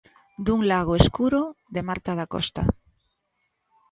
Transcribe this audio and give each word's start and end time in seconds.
Dun 0.45 0.61
lago 0.71 0.93
escuro, 1.01 1.41
de 1.73 1.81
Marta 1.87 2.11
Dacosta. 2.19 2.63